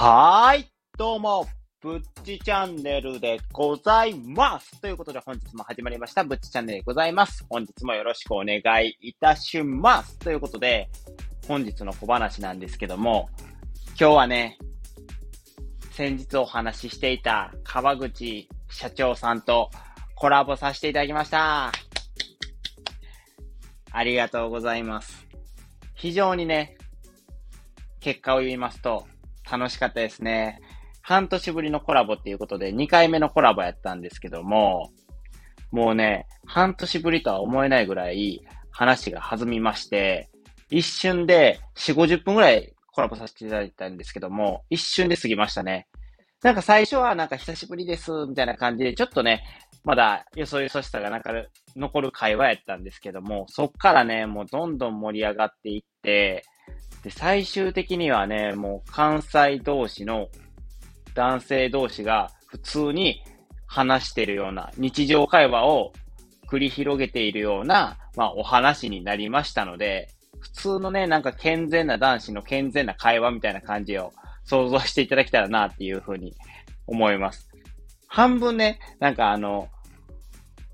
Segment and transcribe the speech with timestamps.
[0.00, 0.66] はーい、
[0.96, 1.44] どうも、
[1.80, 4.80] ぶっちチャンネルでございます。
[4.80, 7.44] ということで本日も始まりました、ぶっちチャンネルでございます。
[7.50, 10.16] 本日もよろしくお願いいたします。
[10.20, 10.88] ということで、
[11.48, 13.28] 本日の小話なんですけども、
[14.00, 14.56] 今日はね、
[15.90, 19.68] 先日お話ししていた川口社長さんと
[20.14, 21.72] コラボさせていただきました。
[23.90, 25.26] ありがとうございます。
[25.96, 26.78] 非常にね、
[27.98, 29.04] 結果を言いますと、
[29.50, 30.60] 楽しかったですね。
[31.02, 34.90] 半年ぶりのコラボっていうことで、2回目のコラボやったんですけども、
[35.70, 40.28] もうね、半年ぶりとは思えないぐらい話が弾みまして、
[40.70, 45.88] 一瞬で4、50分ぐらいコラボさせていただいたんですけども、一瞬で過ぎましたね。
[46.42, 49.44] なんか最初はなんか久しぶりです、みたいな感じで、ちょっとね、
[49.84, 51.32] まだよそよそしさがなんか
[51.74, 56.44] 残る会話やったんですけども、そっからね、もうどんどん盛り上がっていって、
[57.02, 60.28] で、最終的にはね、もう関西同士の
[61.14, 63.22] 男性同士が普通に
[63.66, 65.92] 話してるような日常会話を
[66.48, 70.08] 繰り広げているような、まあお話になりましたので、
[70.40, 74.12] 普通のね、なんか健全な男子の健全な会話みたいな感じを
[74.44, 76.34] 想像していただけたらなっていうふうに
[76.86, 77.48] 思います。
[78.06, 79.68] 半分ね、なんかあの、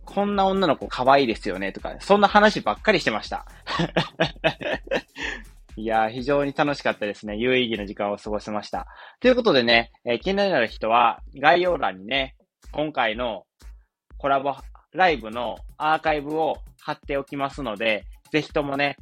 [0.04, 3.46] こんな女の子可愛いですよねとか、そんな話ばっかりしてました。
[5.76, 7.36] いやー、非常に楽しかったですね。
[7.36, 8.86] 有意義な時間を過ごせました。
[9.20, 12.36] ということでね、えー、気になる人は概要欄にね、
[12.72, 13.44] 今回の
[14.18, 14.54] コラボ
[14.92, 18.96] ライブのアーカイブを貼っておきますので、ぜひともね、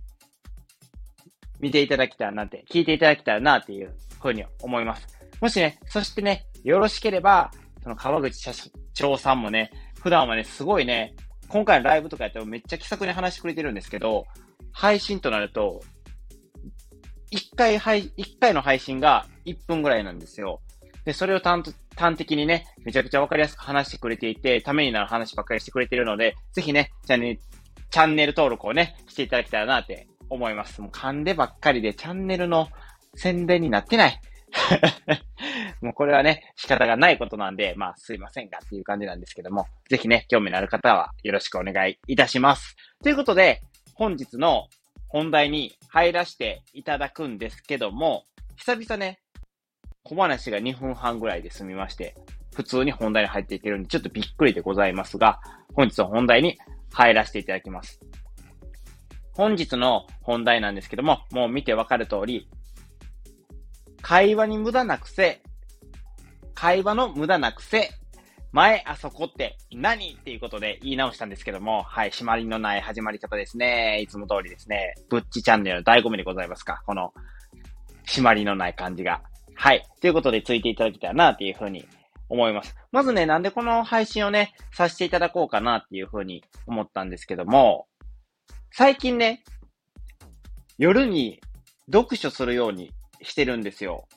[1.61, 5.07] 見ていただきたらなって、聞いていただけたらなっていうふうに思います。
[5.41, 7.51] もしね、そしてね、よろしければ、
[7.83, 8.53] その川口社
[8.95, 9.71] 長さんもね、
[10.03, 11.15] 普段はね、すごいね、
[11.49, 14.25] 今回のライブとかやってもめっちゃ気さくに話してくれてるんですけど、
[14.73, 15.83] 配信となると、
[17.33, 20.61] 1回配、1回の配信が1分ぐらいなんですよ。
[21.05, 27.41] で、それを端端的にね、めちゃくちゃわかりやすく話してくれていて、ためになる話ばっかりしてくれているので、ぜひね、チャンネル、
[27.91, 30.81] チャンネル登録をね、していただけたらなって思います。
[30.81, 32.69] もう噛んでばっかりでチャンネルの
[33.15, 34.21] 宣伝になってない。
[35.81, 42.77] もうこれはね、仕方がないことなんで、まあすいませんがっていう感じなんですけども、ぜひね、興味のある方はよろしくお願いいたします。
[43.03, 43.63] ということで、
[43.95, 44.69] 本日の
[45.13, 48.25] 本題に入らせていただくんですけども、
[48.57, 49.21] 久々ね、
[50.05, 52.17] 小話が2分半ぐらいで済みまして、
[52.55, 55.39] 普通に本題に入っていけるんで、ちょっとびっくりでございますが、
[55.75, 56.59] 本日の本題に
[56.93, 58.01] 入らせていただきます。
[59.35, 62.49] 本日の本題なんですけども、もう見てわかる通り、
[64.01, 65.43] 会話に無駄な癖、
[66.55, 67.91] 会話の無駄な癖
[68.53, 70.13] 前、あそこって何？
[70.13, 74.01] っていうことで言い直したんですけども、はい、締まりのない始まり方ですね。
[74.03, 74.95] いつも通りですね。
[75.09, 76.83] ぶっちチャンネルの醍醐味でございますか？
[76.87, 77.15] この、
[78.07, 79.23] 締まりのない感じが。
[79.55, 79.87] はい。
[80.03, 81.87] ということで、ついていただけたらなっていうふうに
[82.29, 82.77] 思います。
[82.91, 87.87] まずね、なんでこの配信をね、させていただこうかなっていうふうに思ったんですけども、
[88.71, 89.45] 最近ね、
[90.77, 91.41] 夜に
[91.91, 92.93] 読書するように
[93.23, 94.09] してるんですよ。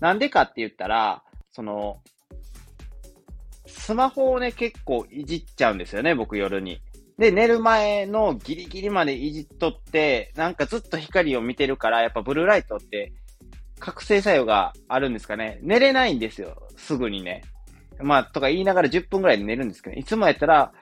[0.00, 2.00] なんでかって言ったら、その、
[3.86, 6.80] スマホをね、結構いじっちゃうんですよね、僕夜に。
[7.18, 13.12] で、寝る前のギリギリまでいじっとって、なんかずっと光を見てるから、やっぱブルーライトって
[13.78, 15.60] 覚醒作用があるんですかね。
[15.62, 17.44] 寝れないんですよ、すぐにね。
[18.00, 20.72] まあ、とか言いながら10分くらいで寝るんですけど、いつもやったら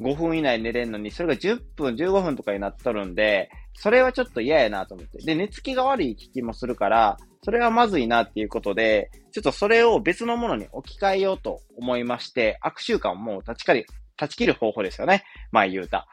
[0.00, 5.18] 5分以内寝れんのに、それが10分、15分とかになっとるんで、それはちょっと嫌やなと思って。
[5.18, 13.86] で、寝つきが悪い気もするから、それはまずいなっていうことで、ちょっとそれを別のものに置き換えようと思いまして、悪習慣をもう断ち切り、
[14.16, 15.24] 断ち切る方法ですよね。
[15.52, 16.06] 前言うた。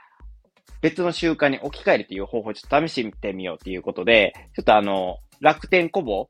[0.81, 6.27] 別の習慣に置き換えるっていう方法をちょっと試してみようっていうことで、ちょっとあの、楽天コボ、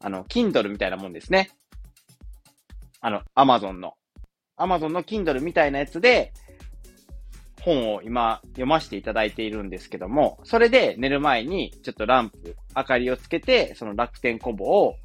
[0.00, 1.50] あの、Kindle みたいなもんですね。
[3.00, 3.94] あの、Amazon の。
[4.56, 6.32] Amazon の Kindle みたいなやつで、
[7.64, 14.96] 本を今読ませていただいているんですけども、それで寝る前にちょっとランプ、明かりをつけて、その楽天コボを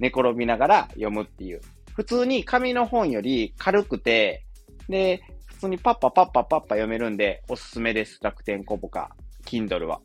[0.00, 1.60] 寝転びながら読むっていう。
[1.94, 4.44] 普通に紙の本より軽くて、
[4.88, 8.18] で、普通にパッパパッパパッパ読めるんでおすすめです。
[8.22, 9.10] 楽天コボか、
[9.44, 10.00] Kindle は。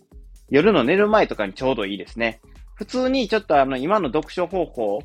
[0.49, 2.41] 夜の寝る前とかにちょうどいいですね。
[2.75, 4.99] 普通にちょっとあの今の読書方法、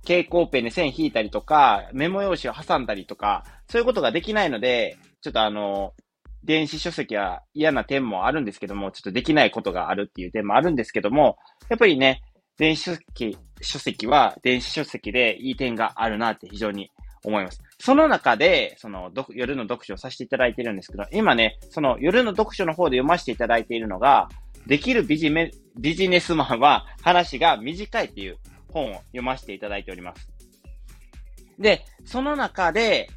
[0.00, 5.94] 蛍光ペンで線引いたりとか、メモ用紙を挟んだりとか、そういうことができないので、ちょっとあの、
[6.44, 11.38] 電子書籍は嫌な点もあるんですけども、ちょっとできないことがあるっていう点もあるんですけども、
[11.68, 12.22] やっぱりね、
[12.58, 16.90] 電子書籍、書籍は電子書籍でいい点があるなって非常に
[17.24, 17.60] 思います。
[17.78, 24.28] その中で、その、夜の読書をさせていただいてるんですけど、今ね、その夜の読書の方で読ませていただいているのが、
[24.66, 28.38] できるビジメビジネスマンは話が短いっていう
[28.72, 30.28] 本を読ませていただいております。
[31.58, 33.08] で、その中で、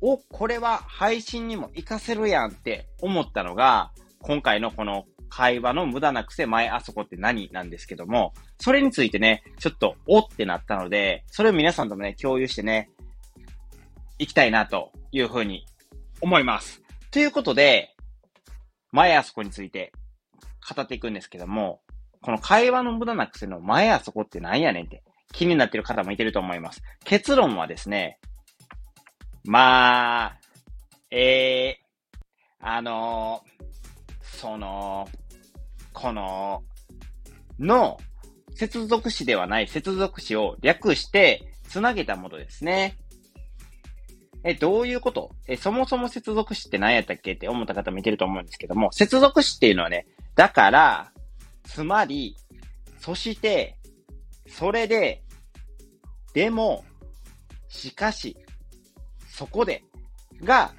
[0.00, 3.92] お、これは配信にも活かせるやんって思ったのが、
[4.22, 12.90] 今回のこの会話の無駄な癖前あそこって何なんですけども、それについてね、ちょっとおってなったので、それを皆さんともね、共有してね、
[14.18, 15.64] 行きたいなというふうに
[16.20, 16.82] 思います。
[17.10, 17.94] ということで、
[18.92, 19.92] 前あそこについて
[20.74, 21.80] 語っていくんですけども、
[22.22, 26.82] この会話の無駄な癖の前あそこって何やねんって気になってる方もいてると思います。
[27.04, 28.18] 結論はですね、
[29.44, 30.36] まあ、
[31.10, 35.08] えー、あのー、その、
[35.92, 36.62] この、
[37.58, 37.98] の、
[38.54, 42.98] 接続詞ではない接続詞を略してつなげたものですね。
[44.44, 45.34] え、どういうこと？
[45.46, 47.32] え、そもそも接続詞って何やったっけ？
[47.32, 51.12] って思った方もいてると思うんですけども、接続詞っていうのはね、だから、
[51.64, 52.36] つまり、
[52.98, 53.76] そして、
[54.48, 55.22] それで、
[56.32, 56.84] でも、
[57.68, 58.36] しかし、
[59.40, 59.84] そこで、
[60.44, 60.74] が、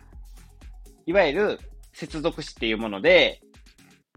[1.08, 1.60] いわゆる
[1.94, 3.42] 接続詞っていうもので、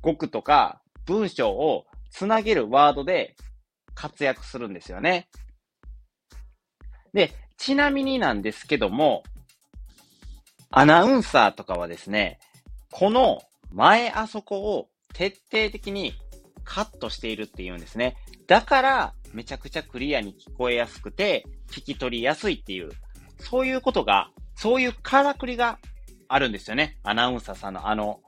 [0.03, 3.37] 語句とか文章をつなげるワードで
[3.95, 5.31] 活躍するんですよね。
[7.15, 9.23] で、ちなみになんですけども、
[10.71, 12.39] アナウンサーとかはですね、
[12.93, 13.41] この
[13.73, 16.13] 前あそこを徹底的に
[16.65, 18.19] カットしているっていうんですね。
[18.47, 22.91] だから、めちゃくちゃクリアに聞こえやすくて、聞き取りやすいっていう、
[23.39, 25.79] そういうことが、そういうからくりが
[26.29, 26.99] あるんですよね。
[27.03, 28.21] アナウンサーさんのあの、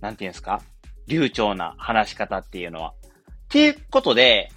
[0.00, 0.60] なんていうんですか？
[1.06, 2.90] 流暢な話し方っていうのは。
[2.90, 2.92] っ
[3.48, 4.50] ていうことで、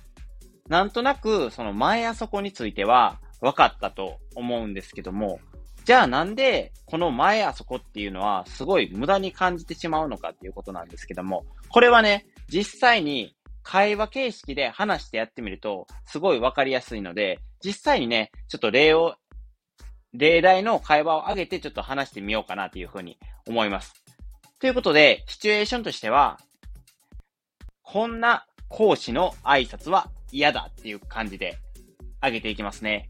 [0.68, 5.40] なんとなく、その前あそこについては分かったと思うんですけども、
[5.86, 19.16] じゃあなんで、この前あそこっていうのは、すごい無駄に感じてしまうのかっていうことなんですけども、これはね、実際に会話形式で話してやってみると、すごいわかりやすいので、実際にね、ちょっと例を、
[20.14, 23.94] 例題の会話を上げてちょっと話してみようかなというふうに思います。
[24.60, 26.40] ということで、シチュエーションとしては、
[27.84, 31.58] こんな講師の挨拶は嫌だっていう感じで
[32.22, 33.10] 上げていきますね。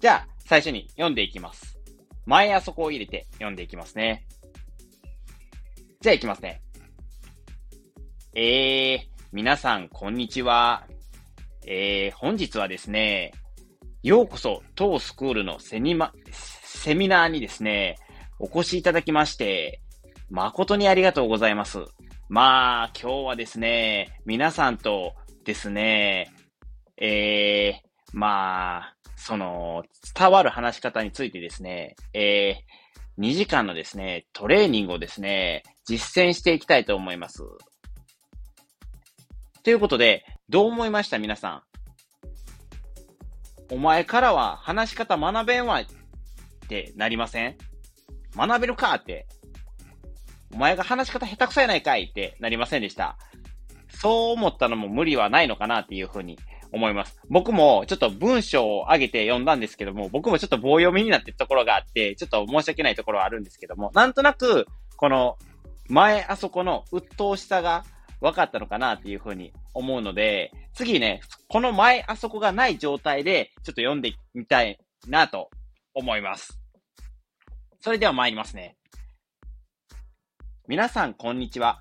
[0.00, 1.78] じゃあ、最初に読んでいきます。
[2.24, 4.26] 前あそこを入れて読んでいきますね。
[6.00, 6.62] じゃあいきますね。
[8.34, 10.86] えー、皆さん、こんにちは。
[11.66, 13.32] えー、本日はですね、
[14.02, 17.96] ようこそ当スクールのセニマ、セミナーにですね、
[18.38, 19.80] お越しいただきまして、
[20.30, 21.80] 誠にありがとうございます。
[22.28, 25.14] まあ、今日はですね、皆さんと
[25.44, 26.30] ですね、
[26.96, 29.82] えー、まあ、その、
[30.16, 37.42] 伝わる話し方についてですね、えー、2時間のですね、トレーニングをですね、実践していきたいと思います。
[39.64, 41.77] ということで、どう思いました皆さん？
[43.70, 45.84] お前からは話し方学べんわっ
[46.68, 47.56] てなりません？
[48.36, 49.26] 学べるかって。
[50.54, 53.18] お前が話し方下手くそやないかいってなりませんでした。
[53.90, 56.38] そう思ったのも無理はないのかなっていうふうに
[56.72, 57.20] 思います。
[57.28, 64.66] 僕もちょっと文章を上げて読んだんですけども、僕もちょっと棒読みになってるところがあって、ちょっと申し訳ないところはあるんですけども、なんとなく、
[64.96, 65.36] この
[65.88, 67.84] 前あそこの鬱陶しさが
[68.20, 75.50] 分かったのかなっていうふうに思うので、次ね、この前あそこがない状態で、ちょっと読んでみたいなと
[75.94, 76.60] 思います。
[77.80, 78.76] それでは参りますね。
[80.66, 81.80] 皆さん、こんにちは。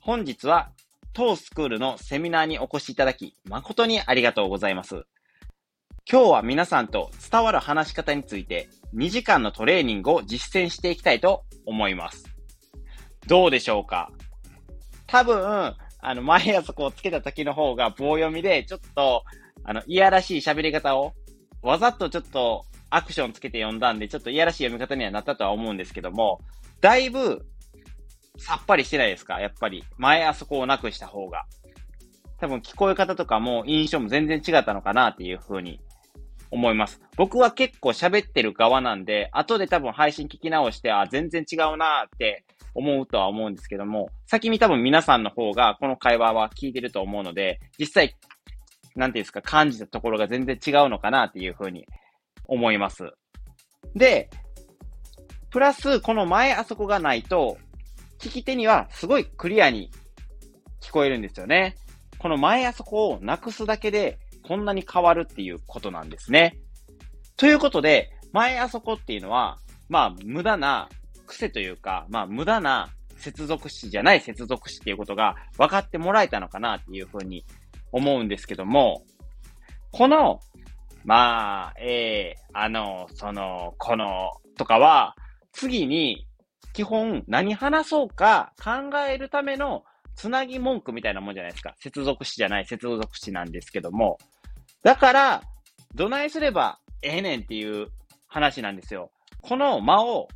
[0.00, 0.70] 本日は、
[1.12, 5.04] 当スクールのセミナーにお越しいただき、誠にありがとうございます。
[6.10, 12.24] 今日は皆さんと伝わる話し方について、2時間のトレーニングを実践していきたいと思います。
[13.26, 14.10] どうでしょうか？
[15.08, 19.24] 多分、あの、前やそこをつけた時の方が棒読みで、ちょっと、
[19.64, 21.14] あの、いやらしい喋り方を、
[21.62, 26.40] わざとちょっとアクションつけて読んだんで、ちょっといやらしい読み方にはなったとは思うんですけども、
[26.80, 27.44] だいぶ、
[28.38, 29.40] さっぱりしてないですか？
[29.40, 29.82] やっぱり。
[29.96, 31.44] 前あそこをなくした方が。
[32.38, 35.80] 多分聞こえ方とかも印象も全然違ったのかなっていう風に
[36.50, 37.00] 思います。
[37.16, 48.16] 僕は結構喋ってる側なんで、後で多分配信聞き直して、あ、全然違うなって思うとは思うんですけども、先に多分皆さんの方がこの会話は聞いてると思うので、実際、
[48.96, 51.86] なんていうんですか、感じたところが全然違うのかなっていうふうに
[52.46, 53.10] 思います。
[53.94, 54.30] で、
[55.50, 57.58] プラス、この前あそこがないと、
[58.18, 59.90] 聞き手にはすごいクリアに
[60.80, 61.76] 聞こえるんですよね。
[62.18, 66.56] この前あそこをなくすだけで、こんなに変わるっていうことなんですね。
[67.36, 69.58] ということで、前あそこっていうのは、
[69.90, 70.88] まあ、無駄な
[71.26, 72.88] 癖というか、まあ、無駄な
[73.18, 77.44] 接続詞じゃない接続詞っていうことが分かってもらえたのかなっていうふうに
[77.92, 79.04] 思うんですけども、
[79.92, 80.40] この、
[81.04, 85.14] まあ、えー、あの、その、この、とかは、
[85.52, 86.26] 次に、
[86.72, 91.74] 基本、何話そうか考えるためのつなぎ文句みたいなもんじゃないですか。
[91.78, 94.18] 接続詞じゃない、接続詞なんですけども。
[94.82, 95.42] だから、
[95.94, 97.88] どないすればええねんっていう
[98.28, 99.10] 話なんですよ。
[99.42, 100.28] この間を、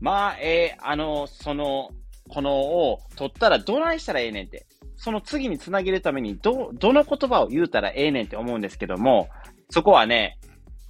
[0.00, 1.90] まあ、えー、あの、その、
[2.28, 4.66] このを取ったらどないしたらええねんって。
[4.96, 9.28] その次につなげるためにど、どの言葉を言うたらええねんって思うんですけども、
[9.70, 10.38] そこはね、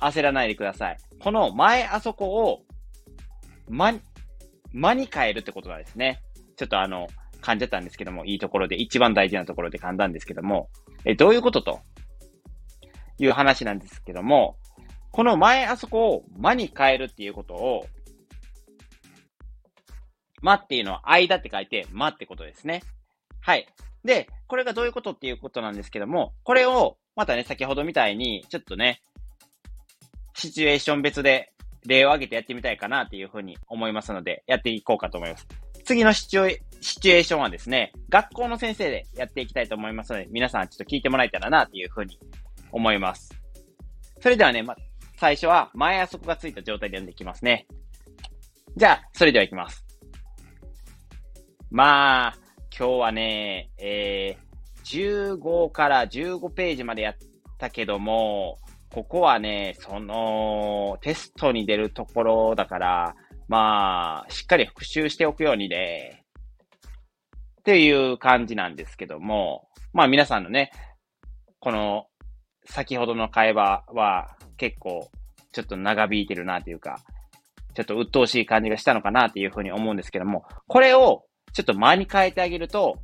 [0.01, 0.97] 焦らないでください。
[1.21, 2.63] この前あそこを、
[3.69, 3.93] ま、
[4.73, 6.21] 間に変えるってことなんですね。
[6.57, 7.09] ちょっとあの、
[7.43, 10.69] 噛んじたんですけども、いいところで、一番大事なところで噛んだんですけども、
[11.05, 11.81] え、どういうことと
[13.19, 14.57] いう話なんですけども、
[15.13, 17.87] この前あそこを間に変えるっていうことを、
[20.43, 22.83] 間っていうのは間って書いて、間ってことですね。
[23.41, 23.67] はい。
[24.05, 29.01] で、これがどういうことっていうことなんですけども、これを、またね、先ほどみたいに、ちょっとね、
[30.35, 31.53] シチュエーション別で
[31.87, 35.47] 例を挙げてやってみたいかなっていうふうに思いますので、やっていこうかと思います。
[35.85, 42.19] 次のシチュエシチュエーションはですね、学校の先生でやっていきたいと思いますので、皆さんちょっと聞いてもらえたらなっていうふうに
[42.73, 43.35] 思います。
[44.21, 44.77] それではね、ま、
[45.17, 47.67] 最初は前あそこがついた状態で読んでいきますね。
[48.77, 49.85] じゃあ、それではいきます。
[51.71, 52.37] まあ、
[52.77, 57.17] 今日はね、えー、15から15ページまでやっ
[57.59, 58.59] たけども、
[58.91, 63.17] ここはね、その、テストに出るところだから、
[63.49, 66.25] まあ、しっかり復習しておくようにね、
[67.61, 70.71] っていう感じなんですけども、まあ皆さんのね、
[71.59, 72.07] この、
[72.67, 75.11] 先ほどの会話は結構、
[75.53, 77.01] ちょっと長引いてるなというか、
[77.75, 82.99] ちょっと鬱陶しい感じがしたのかなっていうふうに思うんですけども、これをちょっと間に変えてあげると、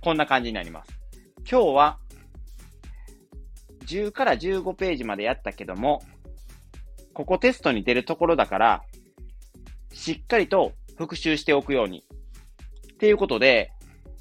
[0.00, 0.92] こんな感じになります。
[1.50, 1.98] 今日は
[3.86, 6.02] 10から15ページまでやったけども、
[7.12, 8.82] ここテストに出るところだから、
[9.92, 12.04] しっかりと復習しておくように。
[12.94, 13.72] っていうことで、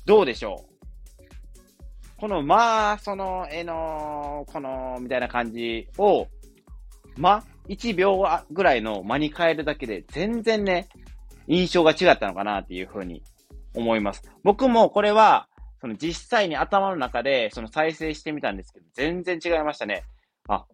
[0.05, 0.72] どうでしょう？
[2.23, 6.27] この、まあ、その、えの、この、みたいな感じを、
[7.17, 10.87] ま、1秒ぐらいの間に変えるだけで、全然ね、
[11.47, 13.21] 印象が違ったのかなっていうふうに
[13.75, 14.23] 思います。
[14.41, 15.49] 僕もこれは、
[15.81, 20.05] その実際に頭の中でその再生してみたんですけど、全然違いましたね。
[20.47, 20.65] あ、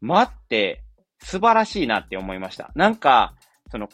[0.00, 0.82] 待って、
[1.18, 2.72] 素晴らしいなって思いました。
[2.74, 3.34] なんか、
[3.70, 3.90] その、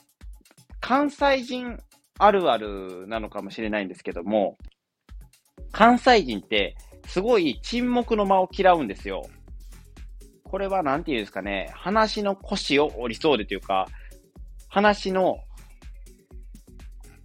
[0.78, 1.80] 関西人
[2.20, 4.56] あるあるなのかもしれないんですけども、
[5.72, 6.76] 関西人って
[7.06, 9.26] すごい沈黙の間を嫌うんですよ。
[10.44, 13.88] これはなんて言うんですかね、話の腰を折りそうでというか、
[14.68, 15.38] 話の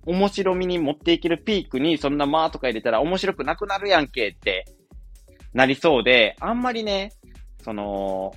[0.05, 4.65] 面白みに持っていけるピークにそんな間とか入れたら面白くなくなるやんけって
[5.53, 7.11] なりそうで、あんまりね、
[7.63, 8.33] その、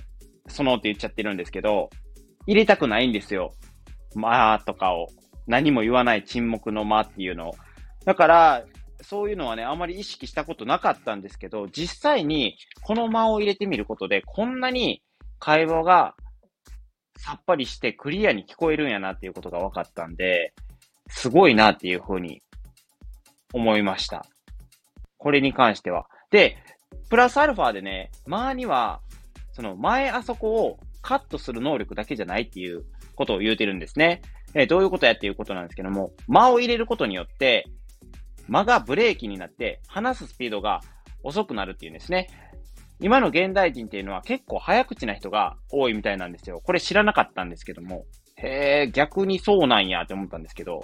[0.47, 1.89] そのって言っちゃってるんですけど、
[2.47, 3.53] 入れたくないんですよ。
[4.15, 5.07] まあとかを。
[5.47, 7.53] 何も言わない沈黙の間っていうのを。
[8.05, 8.65] だから、
[9.03, 15.01] そういうのはね、あまり意識したことなかったんですけど、実際にこの間を入れてみることで、こんなに
[15.39, 16.15] 会話が
[17.17, 20.53] さっぱりしてクリアに聞こえるんやなっていうことが分かったんで、
[21.07, 22.41] すごいなっていうふうに
[23.53, 24.25] 思いました。
[25.17, 26.07] これに関しては。
[26.31, 26.57] で、
[27.09, 29.01] プラスアルファでね、前には、
[29.53, 34.21] その前あそこをカットする能力だけじゃないっていうことを言うてるんですね。
[34.53, 37.65] えどういうことやっていうことなんですけども、間を入れることによって、
[38.47, 40.81] 間がブレーキになって話すスピードが
[41.23, 42.27] 遅くなるっていうんですね。
[42.99, 46.61] 今の現代人っていうのは結構早口な人が多いみたいなんですよ。
[46.63, 48.05] これ知らなかったんですけども。
[48.35, 50.83] へえ、逆にそうなんやって思ったんですけど、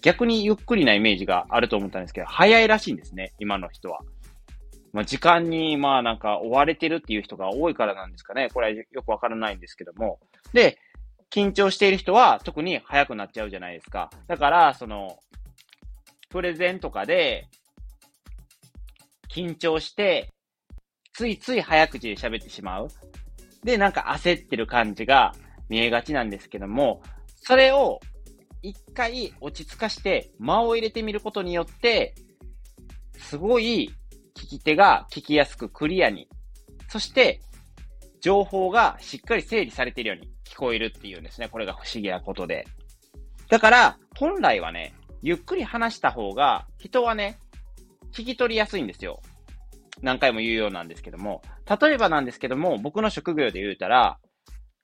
[0.00, 4.00] 逆にゆっくりなイメージがあると思ったんですけど、早いらしいんですね、今の人は。
[4.92, 8.48] まあ、時間に、まあなんか追われてるっていう人が多いからなんですかね。
[8.52, 10.20] これはよくわからないんですけども。
[10.52, 10.78] で、
[11.30, 14.10] 緊張している人は特に早くなっちゃうじゃないですか。
[14.26, 15.18] だから、その、
[16.32, 17.46] プレゼンとかで、
[19.28, 20.32] 緊張して、
[21.12, 22.88] ついつい早口で喋ってしまう。
[23.62, 25.34] で、なんか焦ってる感じが
[25.68, 27.02] 見えがちなんですけども、
[27.42, 28.00] それを
[28.62, 32.14] 一回落ち着かして間を入れてみることによって、
[33.18, 33.90] すごい
[34.34, 36.28] 聞き手が聞きやすくクリアに、
[36.88, 37.40] そして
[38.22, 41.48] 情報がしっかり整理されているように聞こえるっていうんですね。
[41.48, 42.66] これが不思議なことで。
[43.50, 47.38] だから、本来はね、ゆっくり話した方が、人はね、
[48.12, 49.20] 聞き取りやすいんですよ。
[50.02, 51.42] 何回も言うようなんですけども。
[51.80, 54.18] 例えばなんですけども、僕の職業で言うたら、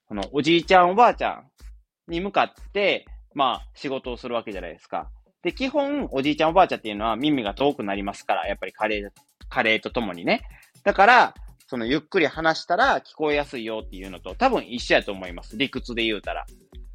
[0.07, 3.05] このおじいちゃんおばあちゃんに向かって、
[3.35, 5.11] まあ、仕事をするわけじゃないですか。
[5.43, 9.11] で、基本、おじいちゃんおばあちゃんっていうのは耳が遠くなりますから、やっぱり加齢、
[9.49, 10.41] 加齢とともにね。
[10.83, 11.33] だから、
[11.67, 15.55] そのゆっくり話したら聞こえやすいよっていうのと多分一緒やと思います。
[15.55, 16.45] 理屈で言うたら。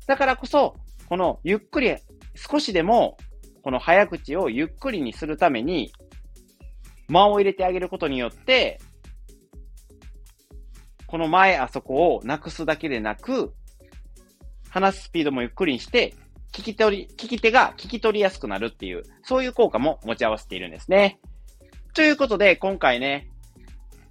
[0.06, 0.76] だからこそ、
[1.08, 1.94] このゆっくり、
[2.34, 3.16] 少しでも、
[3.64, 5.90] この早口をゆっくりにするために、
[7.09, 8.78] 間を入れてあげることによって、
[11.06, 13.54] この前あそこをなくすだけでなく、
[14.68, 16.14] 話すスピードもゆっくりにして、
[16.52, 21.18] 聞き取り、聞き手が聞き取りやすくなるっていう、そういう効果も持ち合わせているんですね。
[21.94, 23.30] ということで、今回ね、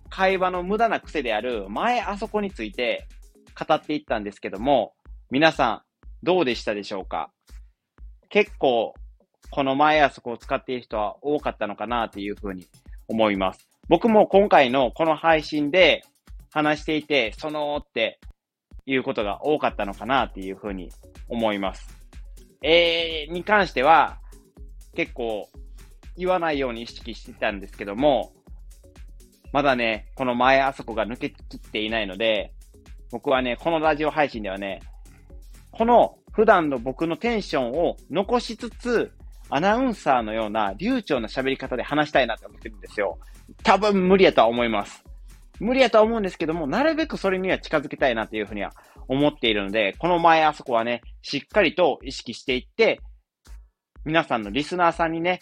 [0.10, 3.08] 会話の無駄な癖である前あそこについて
[3.56, 4.94] 語っていったんですけども、
[5.30, 5.82] 皆さん
[6.24, 7.32] どうでしたでしょうか？
[8.30, 8.94] 結構
[9.54, 12.66] この前あそこを使っている人は多かったのかなっていうふうに
[13.08, 13.70] 思います。
[13.88, 16.04] 僕も今回のこの配信で
[16.52, 18.20] 話していて、そのって
[18.88, 20.90] いうことが多かったのかなっていうふうに
[21.30, 21.88] 思います。
[22.64, 24.18] えー、に関しては
[24.96, 25.48] 結構
[26.18, 28.34] 言わないように意識してたんですけども、
[29.52, 32.56] まだね、この前あそこが抜けきっていないので、
[33.12, 34.82] 僕はね、このラジオ配信ではね、
[35.70, 39.12] この普段の僕のテンションを残しつつ、
[39.56, 43.20] アナウンサーのような流暢な喋り方で話したいなって思ってるんですよ。
[43.62, 45.04] 多分無理やとは思います。
[45.60, 48.72] 無理やとは思うんですけども、なるべくそれには近づけたいなというふうには
[49.08, 53.00] 思っているので、この前あそこはね、しっかりと意識していって、
[54.06, 55.40] 皆さんのリスナーさんにね、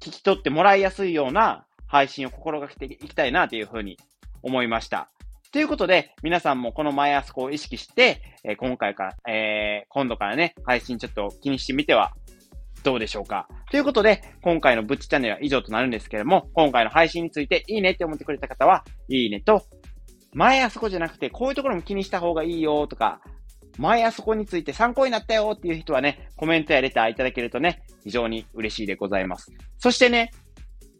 [0.00, 3.96] 聞き取ってもらいやすいような配信を心がけていきたいなというふうに
[4.42, 5.08] 思いました。
[5.52, 12.12] ということで、皆さんもこの前あそこを意識して、えー、今回から、えー、今度からね、配信ちょっと気にしてみては
[12.86, 13.48] どうでしょうか？
[13.72, 19.64] ということで、今回のブッチチャンネルは以上となるんですけれども、今回の配信についていいねって思ってくれた方は、いいねと、
[20.32, 23.20] 前あそこじゃなくて、こういうところも気にした方がいいよとか、
[23.76, 29.50] 前あそこについて参考になったよっていう人はね、コメントやレターいただけるとね、非常に嬉しいでございます。
[29.78, 30.30] そしてね、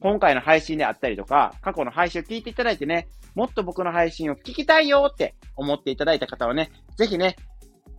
[0.00, 3.06] 今回の配信であったりとか、過去の配信を聞いていただいてね、
[3.36, 7.36] もっと僕の配信を聞きたいよって思っていただいた方はね、ぜひね、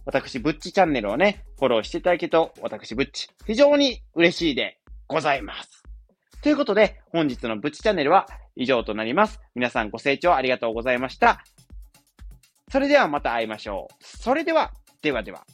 [0.08, 5.84] 私、ブッチチャンネルをね、フォローしていただけると、私、ブッチ、非常に嬉しいでございます。
[6.42, 9.42] ということで、本日のブッチチャンネルは以上となります。
[9.54, 11.44] 皆さんご清聴ありがとうございました。
[12.72, 13.94] それではまた会いましょう。
[14.02, 15.46] それでは、ではでは。